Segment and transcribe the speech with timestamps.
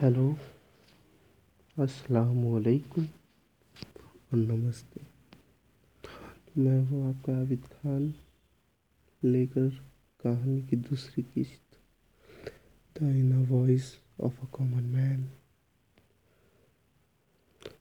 [0.00, 0.36] Hello
[1.78, 2.36] अस्सलाम
[4.34, 5.00] नमस्ते।
[6.60, 8.14] मैं हूँ आपका आबिद खान,
[9.24, 9.68] लेकर
[10.24, 11.78] कहानी की दूसरी किस्त,
[12.98, 15.30] the inner voice of a common man.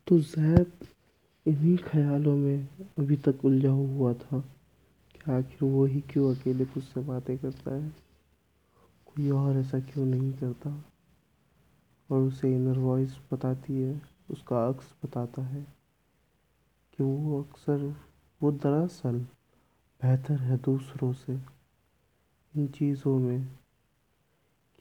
[0.07, 0.71] तो जैद
[1.47, 2.67] इन्हीं ख्यालों में
[2.99, 4.39] अभी तक उलझा हुआ था
[5.15, 7.89] कि आखिर वो ही क्यों अकेले खुद से बातें करता है?
[9.05, 10.91] कोई और ऐसा क्यों नहीं करता?
[12.09, 14.01] और उसे इनर वॉइस बताती है,
[14.31, 15.61] उसका अक्स बताता है
[16.93, 17.95] कि वो अक्सर,
[18.41, 19.19] वो दरअसल
[20.01, 21.33] बेहतर है दूसरों से।
[22.53, 23.45] इन चीज़ों में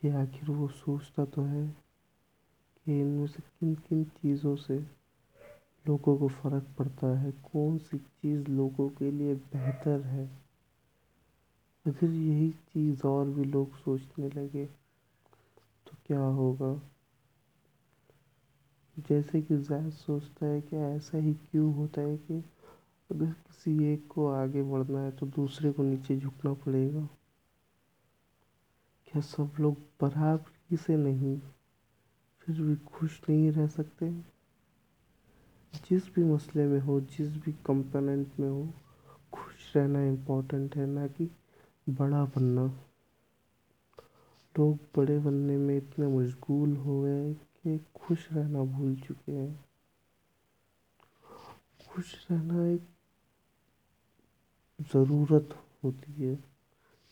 [0.03, 1.67] कि आखिर वो सोचता तो है
[2.87, 4.79] कि इनमें से किन किन चीज़ों से
[5.85, 10.27] लोगों को फ़र्क पड़ता है, कौन सी चीज़ लोगों के लिए बेहतर है।
[11.87, 14.65] अगर यही चीज़ और भी लोग सोचने लगे
[15.87, 16.94] तो क्या होगा?
[18.99, 22.35] जैसे कि जैद सोचता है कि ऐसा ही क्यों होता है कि
[23.11, 27.09] अगर किसी एक को आगे बढ़ना है तो दूसरे को नीचे झुकना पड़ेगा।
[29.07, 31.41] क्या सब लोग बराबरी से नहीं,
[32.41, 34.11] फिर भी खुश नहीं रह सकते?
[35.75, 38.69] जिस भी मसले में हो, जिस भी कंपोनेंट में हो,
[39.33, 41.31] खुश रहना इम्पोर्टेंट है, ना कि
[41.89, 42.67] बड़ा बनना।
[44.55, 47.35] लोग बड़े बनने में इतने मशगूल हो गए
[47.65, 49.65] कि खुश रहना भूल चुके हैं।
[51.89, 52.89] खुश रहना एक
[54.93, 55.49] ज़रूरत
[55.85, 56.45] होती है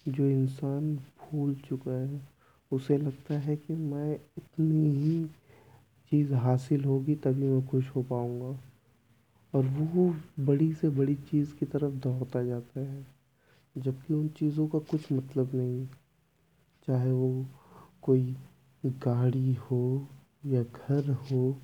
[0.08, 2.28] जो इंसान भूल चुका है।
[2.73, 5.27] उसे लगता है कि मैं इतनी ही
[6.11, 8.61] चीज़ हासिल होगी तभी मैं खुश हो पाऊँगा।
[9.55, 13.06] और वो बड़ी से बड़ी चीज़ की तरफ़ दौड़ता जाता है,
[13.78, 15.86] जबकि उन चीज़ों का कुछ मतलब नहीं।
[16.86, 17.47] चाहे वो
[18.03, 18.36] कोई
[18.86, 20.08] गाड़ी हो
[20.46, 21.56] या घर हो,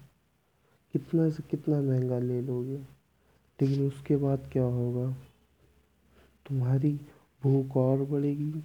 [0.92, 2.76] कितना से कितना महँगा ले लोगे?
[3.62, 5.12] लेकिन उसके बाद क्या होगा?
[6.48, 7.00] तुम्हारी
[7.42, 8.60] भूख और बढ़ेगी।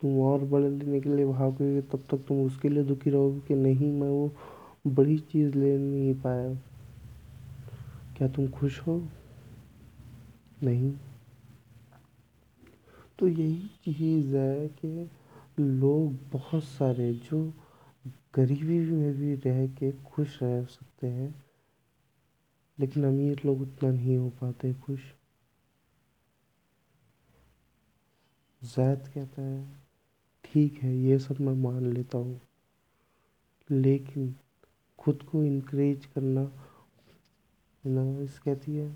[0.00, 3.54] तुम और बड़े लेने के लिए भागोगे, तब तक तुम उसके लिए दुखी रहोगे कि
[3.54, 4.32] नहीं, मैं वो
[4.86, 6.54] बड़ी चीज़ ले नहीं पाया।
[8.16, 9.08] क्या तुम खुश हो?
[10.62, 10.94] नहीं।
[13.18, 15.10] तो यही चीज़ है कि
[15.60, 17.52] लोग बहुत सारे जो
[18.34, 21.34] गरीबी में भी रह के खुश रह सकते हैं,
[22.78, 25.00] लेकिन अमीर लोग उतना नहीं हो पाते खुश।
[28.62, 29.64] जैद कहता है,
[30.44, 32.40] ठीक है, ये सब मैं मान लेता हूँ,
[33.70, 34.34] लेकिन
[34.98, 36.42] खुद को इनक्रेज करना
[38.22, 38.88] इस कहती है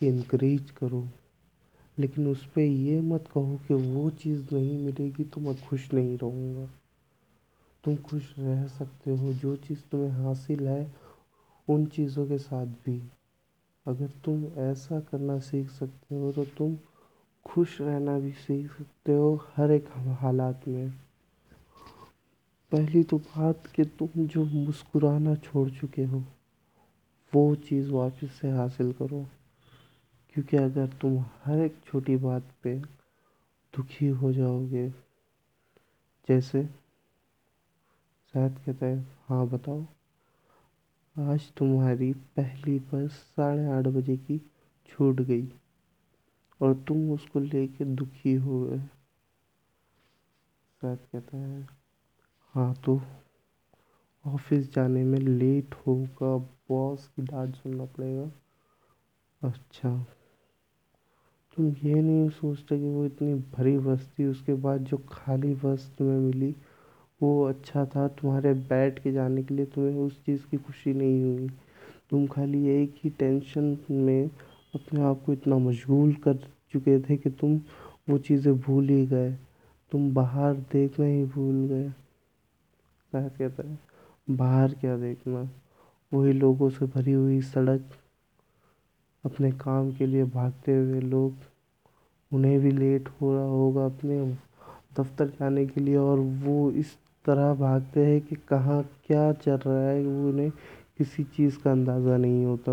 [0.00, 1.08] कि इनक्रेज करो,
[1.98, 6.16] लेकिन उस पर ये मत कहो कि वो चीज़ नहीं मिलेगी तो मैं खुश नहीं
[6.18, 6.68] रहूँगा।
[7.84, 10.94] तुम खुश रह सकते हो, जो चीज़ तुम्हें हासिल है,
[11.68, 13.10] उन चीज़ों के साथ भी।
[13.86, 16.76] अगर तुम ऐसा करना सीख सकते हो तो तुम
[17.46, 19.88] खुश रहना भी सीख सकते हो हर एक
[20.20, 20.90] हालात में।
[22.72, 26.22] पहली तो बात कि तुम जो मुस्कुराना छोड़ चुके हो,
[27.34, 29.26] वो चीज़ वापस से हासिल करो।
[30.34, 32.78] क्योंकि अगर तुम हर एक छोटी बात पे
[33.74, 34.88] दुखी हो जाओगे,
[36.28, 36.81] जैसे
[38.34, 38.98] शायद कहता है
[39.28, 39.84] हाँ बताओ।
[41.16, 44.38] आज तुम्हारी पहली बस साढ़े आठ बजे की
[44.88, 45.46] छूट गई
[46.60, 48.80] और तुम उसको लेके दुखी हो गए।
[50.82, 51.66] शायद कहता है
[52.54, 53.00] हाँ तो
[54.24, 56.36] ऑफ़िस जाने में लेट होगा।
[56.68, 58.30] बॉस की डांट सुनना पड़ेगा।
[59.42, 60.06] अच्छा।
[61.56, 65.90] तुम ये नहीं सोचते कि वो इतनी भरी बस थी उसके बाद जो खाली बस
[65.98, 66.54] तुम्हें मिली
[67.22, 71.22] वो अच्छा था, तुम्हारे बैठ के जाने के लिए तुम्हें उस चीज़ की खुशी नहीं
[71.22, 71.48] हुई।
[72.10, 74.30] तुम खाली एक ही टेंशन में
[74.74, 76.36] अपने आप को इतना मशगूल कर
[76.72, 77.60] चुके थे कि तुम
[78.10, 79.32] वो चीज़ें भूल ही गए।
[79.92, 81.88] तुम बाहर देखना ही भूल गए।
[83.10, 83.78] क्या कहता है?
[84.30, 85.50] बाहर क्या देखना?
[86.14, 87.90] वही लोगों से भरी हुई सड़क।
[89.24, 91.34] अपने काम के लिए भागते हुए लोग।
[92.32, 94.36] उन्हें भी लेट हो रहा होगा अपने
[95.00, 99.88] दफ्तर जाने के लिए और वो इस तरह भागते हैं कि कहाँ क्या चल रहा
[99.88, 100.50] है उन्हें
[100.98, 102.72] किसी चीज़ का अंदाज़ा नहीं होता।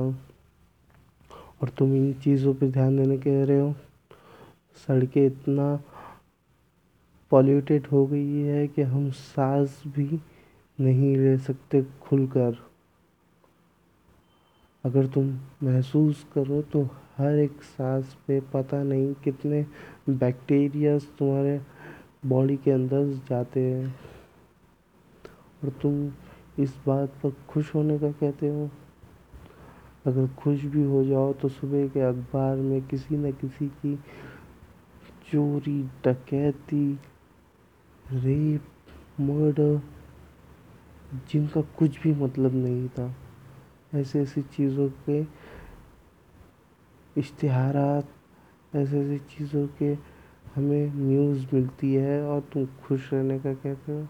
[1.62, 3.74] और तुम इन चीज़ों पे ध्यान देने कह रहे हो?
[4.88, 5.76] सड़कें इतना
[7.32, 10.20] पॉल्यूटेड हो गई है कि हम सांस भी
[10.80, 12.58] नहीं ले सकते खुलकर।
[14.84, 15.26] अगर तुम
[15.64, 16.84] महसूस करो तो
[17.18, 19.66] हर एक सांस पे पता नहीं कितने
[20.10, 21.60] बैक्टीरियाज तुम्हारे
[22.26, 23.94] बॉडी के अंदर जाते हैं।
[25.64, 26.12] और तुम
[26.60, 28.70] इस बात पर खुश होने का कहते हो?
[30.06, 33.96] अगर खुश भी हो जाओ तो सुबह के अखबार में किसी न किसी की
[35.32, 37.00] चोरी, डकैती,
[38.12, 38.62] रेप,
[39.22, 39.82] मर्डर
[41.32, 43.16] जिनका कुछ भी मतलब नहीं था
[43.96, 45.22] ऐसे ऐसी चीज़ों के
[47.18, 48.04] इश्तहार
[48.76, 49.94] ऐसे ऐसी चीज़ों के
[50.56, 54.08] हमें न्यूज़ मिलती है और तुम खुश रहने का कहते हो?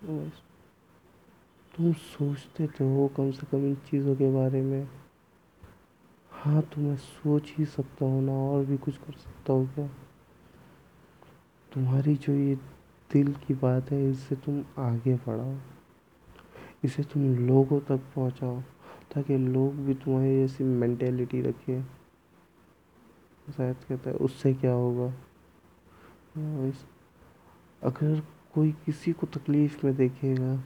[0.00, 4.88] तुम सोचते तो हो कम से कम इन चीज़ों के बारे में।
[6.32, 9.86] हाँ तो मैं सोच ही सकता हूँ ना, और भी कुछ कर सकता हूँ क्या?
[11.72, 12.54] तुम्हारी जो ये
[13.10, 15.54] दिल की बात है इससे तुम आगे बढ़ाओ।
[16.84, 18.60] इसे तुम लोगों तक पहुँचाओ,
[19.14, 21.82] ताकि लोग भी तुम्हारी जैसी मेंटेलिटी रखें।
[23.48, 25.12] शायद कहता है, उससे क्या होगा?
[27.82, 28.22] अगर
[28.54, 30.56] कोई किसी को तकलीफ़ में देखेगा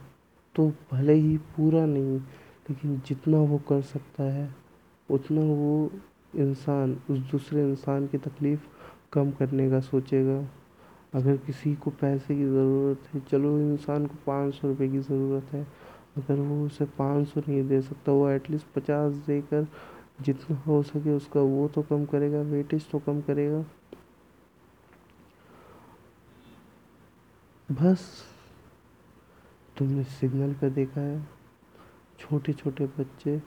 [0.55, 2.17] तो भले ही पूरा नहीं,
[2.69, 4.49] लेकिन जितना वो कर सकता है,
[5.09, 5.91] उतना वो
[6.35, 8.67] इंसान, उस दूसरे इंसान की तकलीफ़
[9.13, 10.37] कम करने का सोचेगा।
[11.13, 15.53] अगर किसी को पैसे की ज़रूरत है, चलो इंसान को पाँच सौ रुपये की ज़रूरत
[15.53, 15.63] है,
[16.17, 19.67] अगर वो उसे पाँच सौ नहीं दे सकता, वो एटलीस्ट पचास देकर
[20.21, 23.63] जितना हो सके उसका वो तो कम करेगा वेटेज तो कम करेगा।
[27.71, 28.23] बस,
[29.77, 31.27] तुमने सिग्नल पे देखा है
[32.19, 33.37] छोटे छोटे बच्चे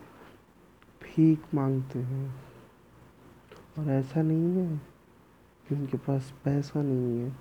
[1.03, 2.37] भीख मांगते हैं।
[3.79, 4.77] और ऐसा नहीं है
[5.69, 7.37] कि उनके पास पैसा नहीं है।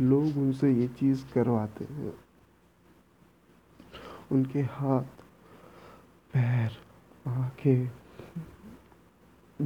[0.00, 2.14] लोग उनसे ये चीज़ करवाते हैं।
[4.32, 5.04] उनके हाथ,
[6.32, 6.70] पैर,
[7.28, 7.90] आँखें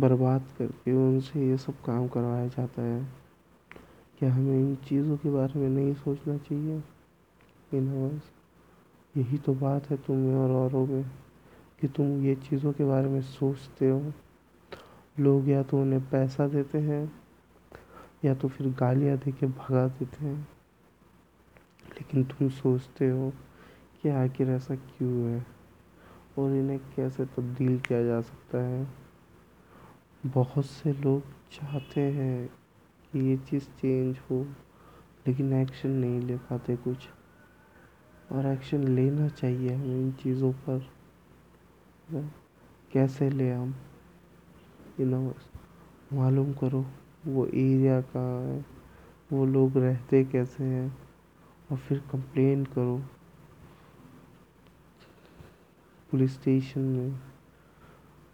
[0.01, 3.24] बर्बाद करके उनसे ये सब काम करवाया जाता है।
[4.19, 6.83] क्या हमें इन चीज़ों के बारे में नहीं सोचना चाहिए।
[7.75, 8.23] यूनिवर्स
[9.17, 11.05] यही तो बात है तुम में और औरों में
[11.81, 14.13] कि तुम ये चीज़ों के बारे में सोचते हो।
[15.19, 17.13] लोग या तो उन्हें पैसा देते हैं,
[18.25, 20.49] या तो फिर गालियाँ दे के भगा देते हैं।
[21.89, 23.33] लेकिन तुम सोचते हो
[24.03, 25.47] कि आखिर ऐसा क्यों है?
[26.39, 28.89] और इन्हें कैसे तब्दील किया जा सकता है?
[30.27, 31.23] बहुत से लोग
[31.53, 32.64] चाहते हैं
[33.17, 34.47] ये चीज़ चेंज हो,
[35.27, 37.09] लेकिन एक्शन नहीं ले पाते कुछ।
[38.33, 40.87] और एक्शन लेना चाहिए हमें इन चीज़ों पर।
[42.93, 43.75] कैसे ले हम?
[45.01, 45.35] इन
[46.13, 46.87] मालूम करो,
[47.27, 48.65] वो एरिया कहाँ है?
[49.33, 50.99] वो लोग रहते कैसे हैं?
[51.73, 53.03] और फिर कंप्लेन करो।
[56.11, 57.21] पुलिस स्टेशन में,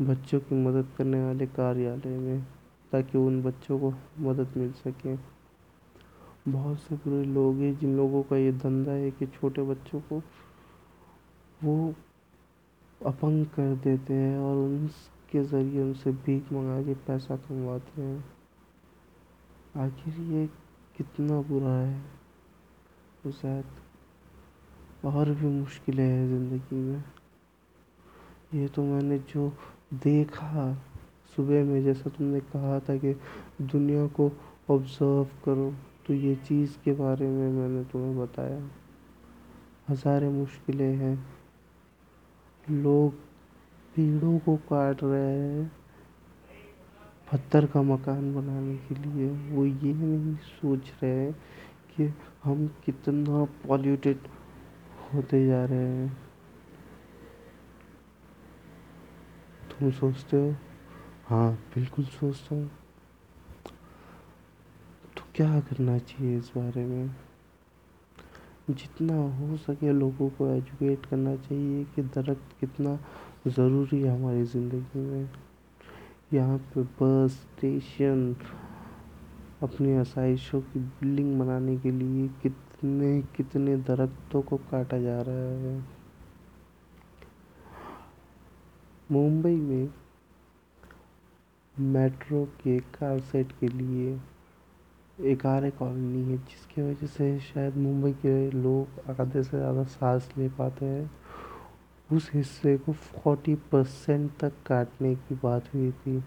[0.01, 2.47] बच्चों की मदद करने वाले कार्यालय में।
[2.93, 5.17] ताकि उन बच्चों को मदद मिल सके।
[6.49, 10.23] बहुत से बुरे लोग हैं जिन लोगों का ये धंधा है कि छोटे बच्चों को
[11.65, 11.95] वो
[13.01, 18.25] अपंग कर देते हैं और उनके ज़रिए उनसे भीख मंगा के पैसा कमवाते हैं।
[19.77, 20.47] आखिर ये
[20.97, 22.01] कितना बुरा है।
[23.25, 27.03] तो शायद और भी मुश्किलें हैं ज़िंदगी में।
[28.55, 29.53] ये तो मैंने जो
[29.95, 30.47] देखा
[31.41, 33.13] सुबह में जैसा तुमने कहा था कि
[33.63, 34.31] दुनिया को
[34.71, 35.73] ऑब्ज़र्व करो
[36.07, 38.61] तो ये चीज़ के बारे में मैंने तुम्हें बताया।
[39.89, 41.15] हज़ारे मुश्किलें हैं।
[42.67, 43.15] लोग
[43.95, 45.67] पेड़ों को काट रहे हैं
[47.33, 51.33] पत्थर का मकान बनाने के लिए। वो ये नहीं सोच रहे हैं
[51.97, 52.13] कि
[52.45, 54.29] हम कितना पॉल्यूटेड
[55.15, 56.17] होते जा रहे हैं।
[59.71, 60.55] तुम सोचते हो?
[61.31, 62.71] हाँ बिल्कुल सोचता हूँ।
[65.17, 67.11] तो क्या करना चाहिए इस बारे में?
[68.71, 72.99] जितना हो सके लोगों को एजुकेट करना चाहिए कि दरख्त कितना
[73.47, 75.29] ज़रूरी है हमारी ज़िंदगी में।
[76.33, 78.37] यहाँ पे बस स्टेशन
[79.63, 85.85] अपनी आसाइशों की बिल्डिंग बनाने के लिए कितने कितने दरख्तों को काटा जा रहा है।
[89.13, 90.00] मुंबई में
[91.81, 94.19] मेट्रो के कार सेट के लिए
[95.19, 100.29] एक आर्य कॉलोनी है, जिसकी वजह से शायद मुंबई के लोग आधे से ज़्यादा सांस
[100.39, 101.11] ले पाते हैं।
[102.11, 106.23] उस हिस्से को फोर्टी परसेंट तक काटने की बात हुई थी।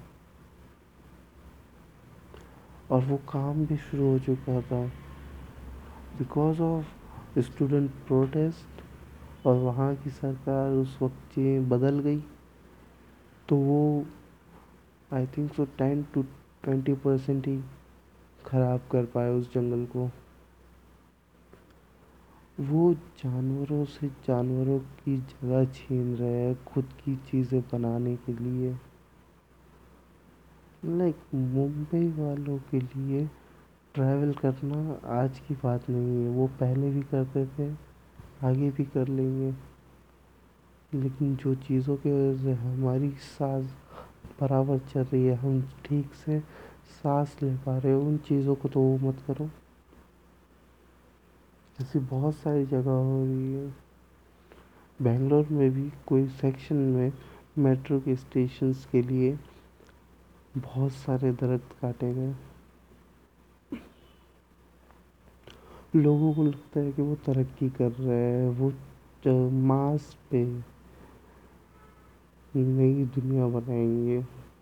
[2.91, 4.85] और वो काम भी शुरू हो चुका था।
[6.17, 8.81] बिकॉज़ ऑफ़ स्टूडेंट प्रोटेस्ट
[9.47, 12.19] और वहाँ की सरकार उस वक्त चीज़ें बदल गई
[13.49, 14.05] तो वो
[15.13, 16.21] I think so ten to
[16.63, 17.57] twenty percent ही
[18.45, 20.09] ख़राब कर पाए उस जंगल को।
[22.57, 28.75] वो जानवरों से जानवरों की जगह छीन रहे हैं खुद की चीज़ें बनाने के लिए।
[30.85, 33.25] लाइक मुंबई वालों के लिए
[33.95, 37.71] ट्रैवल करना आज की बात नहीं है। वो पहले भी करते थे,
[38.43, 39.53] आगे भी कर लेंगे।
[40.93, 43.73] लेकिन जो चीज़ों की वजह से हमारी सांस
[44.41, 46.39] बराबर चल रही है। हम ठीक से
[46.93, 49.49] सांस ले पा रहे हो। उन चीज़ों को तो वो मत करो।
[51.81, 53.73] ऐसी बहुत सारी जगह हो रही है।
[55.01, 57.11] बेंगलोर में भी कोई सेक्शन में
[57.57, 59.39] मेट्रो के स्टेशंस के लिए
[60.57, 62.33] बहुत सारे दरख्त काटे गए।
[65.95, 70.72] लोगों को लगता है कि वो तरक्की कर रहे हैं। वो मास पे
[72.59, 74.19] नई दुनिया बनाएँगे।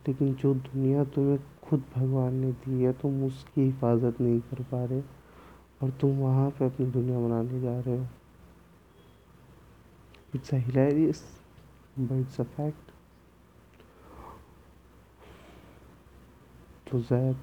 [0.07, 4.85] लेकिन जो दुनिया तुम्हें खुद भगवान ने दी है, तुम उसकी हिफाजत नहीं कर पा
[4.85, 5.01] रहे
[5.81, 8.07] और तुम वहाँ पे अपनी दुनिया बनाने जा रहे हो।
[10.35, 11.41] It's a hilarious
[11.99, 12.91] but it's a fact
[16.91, 17.35] तो जैद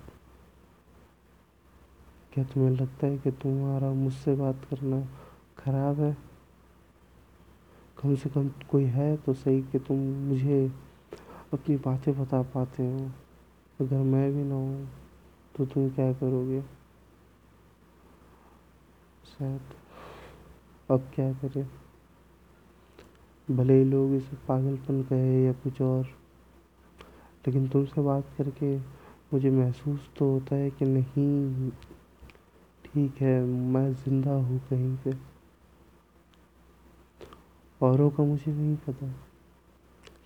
[2.33, 5.01] क्या तुम्हें लगता है कि तुम्हारा मुझसे बात करना
[5.59, 6.28] खराब है?
[7.99, 10.67] कम से कम कोई है तो सही कि तुम मुझे
[11.53, 12.99] अपनी बातें बता पाते हो।
[13.79, 14.89] अगर मैं भी ना हूँ
[15.55, 16.61] तो तुम क्या करोगे?
[19.29, 19.75] शायद
[20.89, 21.67] अब क्या करें?
[23.49, 26.05] भले ही लोग इसे पागलपन कहे या कुछ और,
[27.47, 28.77] लेकिन तुमसे बात करके
[29.33, 31.71] मुझे महसूस तो होता है कि नहीं,
[32.85, 35.38] ठीक है, मैं ज़िंदा हूँ कहीं पे।
[37.81, 39.07] औरों का मुझे नहीं पता।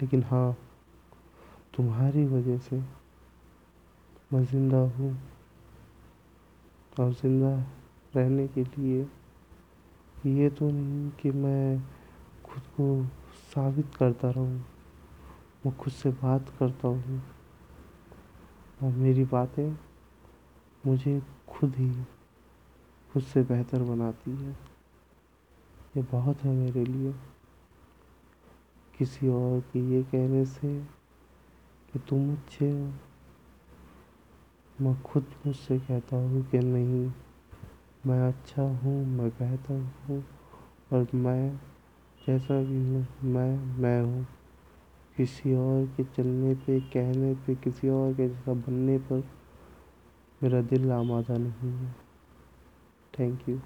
[0.00, 0.56] लेकिन हाँ
[1.76, 2.76] तुम्हारी वजह से
[4.32, 5.10] मैं ज़िंदा हूँ
[7.00, 7.54] और ज़िंदा
[8.16, 9.06] रहने के लिए
[10.26, 11.78] ये तो नहीं कि मैं
[12.44, 12.86] खुद को
[13.50, 14.58] साबित करता रहूँ,
[15.66, 17.22] मैं खुद से बात करता हूँ।
[18.82, 19.76] और मेरी बातें
[20.84, 21.90] मुझे खुद ही,
[23.12, 24.56] खुद से बेहतर बनाती है।
[25.96, 27.14] ये बहुत है मेरे लिए।
[28.98, 30.80] किसी और के ये कहने से
[31.92, 32.92] कि तुम अच्छे हो।
[34.80, 37.12] मैं खुद मुझसे कहता हूँ कि नहीं,
[38.06, 40.24] मैं अच्छा हूँ, मैं बेहतर हूँ
[40.92, 41.56] और मैं
[42.26, 44.26] जैसा भी हूँ, मैं मैं हूँ।
[45.16, 49.24] किसी और के चलने पे, कहने पे, किसी और के जैसा बनने पर
[50.42, 51.94] मेरा दिल आमादा नहीं है।
[53.18, 53.60] Thank you